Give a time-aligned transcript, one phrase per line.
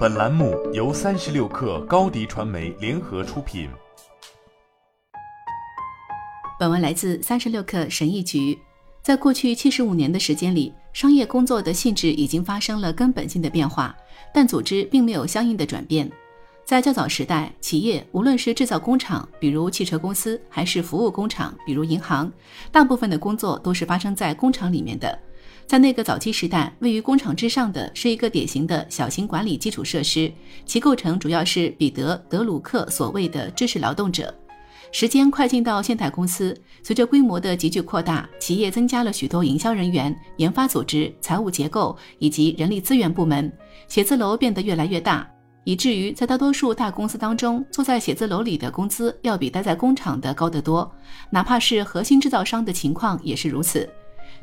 [0.00, 3.68] 本栏目由三十六氪高低传媒联合出品。
[6.58, 8.58] 本文来自三十六氪神译局。
[9.02, 13.94] 在过去七十五年的时间里，商业工作的性质已经发生了根本性的变化，
[14.32, 16.10] 但组织并没有相应的转变。
[16.64, 22.32] 在较早时代，企业无论是制造工厂，比如汽车公司，还是服务工厂，比如银行，
[22.72, 25.18] 大部分的工作都是发生在工厂里面的。
[25.70, 30.28] 在那个早期时代，位于工厂之上的是一个典型的小型管理基础设施，
[30.66, 34.34] 其构成主要是彼得·德鲁克所谓的知识劳动者。
[34.90, 43.52] 时间快进到现代公司，随着规模的急剧扩大，企业增加了许多营销人员、研发组织、财务结构以及人力资源部门，
[43.86, 45.24] 写字楼变得越来越大，
[45.62, 50.92] 以至于在大多数大公司当中，坐在写字楼里的工资要比待在工厂的高得多，
[51.30, 53.88] 哪怕是核心制造商的情况也是如此。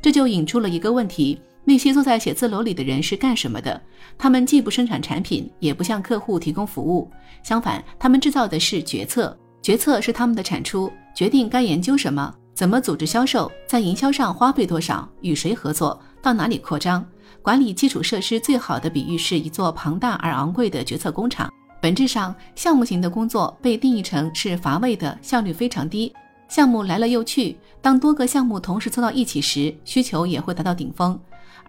[0.00, 3.80] 这就引出了一个问题：那些坐在写字楼里的人是干什么的？
[4.16, 7.10] 他们既不生产产品，也不向客户提供服务。
[7.42, 17.04] 相反，他们制造的是决策，决策是他们的产出，决定该研究什么，怎么组织销售，在营销上花费多少，与谁合作，到哪里扩张。
[17.42, 21.52] 管理基础设施最好的比喻是一座庞大而昂贵的决策工厂。
[21.80, 26.12] 本质上，项目型的工作被定义成是乏味的，效率非常低。
[26.48, 31.18] 项目来了又去，当多个项目同时凑到一起时，需求也会达到顶峰。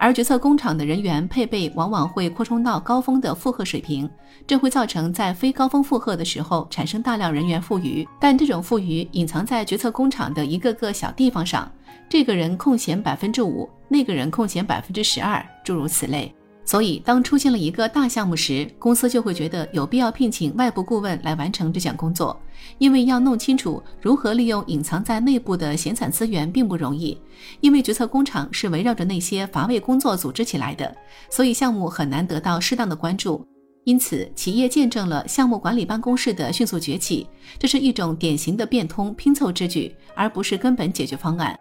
[0.00, 4.08] 而决策工厂的人员配备往往会扩充到高峰的负荷水平，
[4.46, 11.68] 这会造成在非高峰负荷的时候产生大量人员富余，但这种富余隐藏在决策工厂的一个个小地方上，
[12.08, 16.32] 这个人空闲百分之五，那个人空闲百分之十二，诸如此类。
[16.68, 22.38] 所以，当出现了一个大项目时，公司就会觉得有必要聘请外部顾问来完成这项工作，
[22.76, 27.16] 因为要弄清楚如何利用隐藏在内部的闲散资源并不容易。
[27.62, 30.94] 因为决策工厂是围绕着那些乏味工作组织起来的，
[31.30, 33.42] 所以项目很难得到适当的关注。
[33.84, 37.26] 因此，企业见证了项目管理办公室的迅速崛起，
[37.58, 41.58] 这是一种典型的变通拼凑之举，而不是根本解决方案。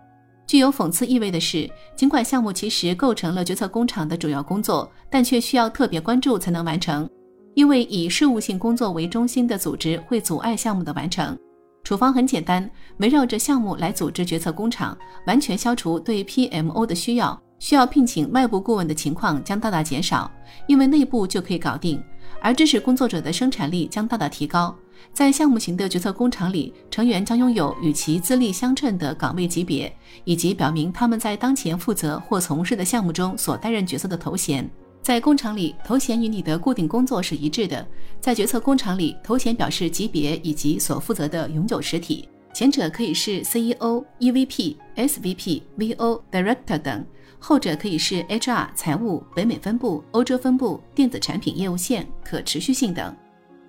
[0.48, 7.08] 具有讽刺意味的是，尽管项目其实构成了决策工厂的主要工作，但却需要特别关注才能完成，
[7.54, 11.38] 因为以事务性工作为中心的组织会阻碍项目的完成。
[11.84, 12.70] 处方很简单，
[13.00, 20.32] 围绕着项目来组织决策工厂，完全消除对 PMO 的需要，需要聘请外部顾问的情况将大大减少，
[20.66, 22.02] 因为内部就可以搞定，
[22.42, 24.76] 而知识工作者的生产力将大大提高。
[25.14, 29.92] 在项目型的决策工厂里，成员将拥有与其资历相称的岗位级别，
[30.24, 34.70] 以及表明他们在当前负责或从事的项目中所担任角色的头衔。
[35.02, 37.86] 在工厂里，头衔与你的固定工作是一致的；
[38.20, 47.06] 在决策工厂里，头衔表示级别以及所负责的永久实体，前者可以是 CEO、EVP、SVP、VO、Director 等，
[47.40, 53.16] 后者可以是 HR、财务、北美分部、欧洲分部、电子产品业务线、可持续性等。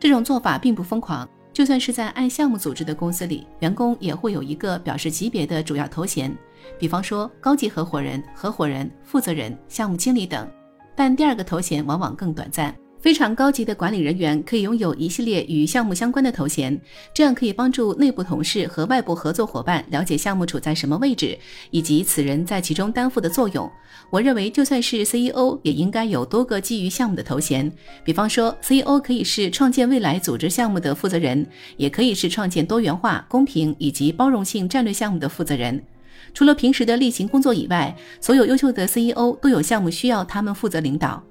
[0.00, 6.34] 这种做法并不疯狂，就算是在按项目组织的公司里，员工也会有一个表示级别的主要头衔，
[6.78, 10.48] 比方说高级合伙人、合伙人、负责人、项目经理等。
[10.96, 12.74] 但第二个头衔往往更短暂。
[13.00, 16.78] 非常高级的管理人员可以拥有一系列与项目相关的头衔，
[17.14, 21.38] 这样可以帮助内部同事和外部合作伙伴了解项目处在什么位置，
[21.70, 23.70] 以及此人在其中担负的作用。
[24.10, 27.70] 我认为，就算是 CEO 也应该有多个基于项目的头衔。
[28.04, 35.80] 比方说，CEO 可以是创建未来组织项目的负责人，也可以是创建多元化、公平以及包容性战略项目的负责人。
[36.34, 41.22] 除了平时的例行工作以外，所有优秀的 CEO 都有项目需要他们负责领导。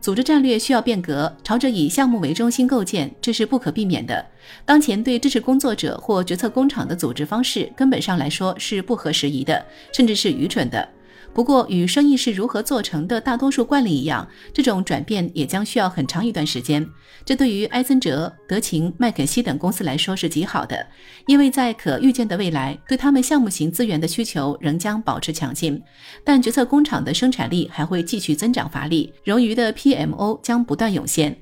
[0.00, 4.24] 组织战略需要变革，朝着以项目为中心构建，这是不可避免的。
[4.64, 10.88] 当前对支持工作者或决策工厂的组织方式，根本上来说是不合时宜的，甚至是愚蠢的。
[11.34, 16.84] 不过，与生意是如何做成的大多数惯例一样，这种转变也将需要很长一段时间。
[17.24, 20.84] 这对于埃森哲、德勤、麦肯锡等公司来说是极好的，
[21.26, 25.80] 因为在可预见的未来，对他们项目型资源的需求仍将保持强劲，
[26.24, 31.36] 但决策工厂的生产力还会继续增长乏力，冗余的 PMO 将不断涌现。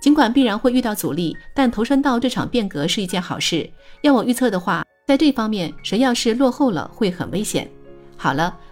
[0.00, 3.68] 尽管必然会遇到阻力，但投身到这场变革是一件好事。
[4.00, 7.68] 要我预测的话，在这方面，谁要是落后了，会很危险。
[8.16, 8.56] 好了，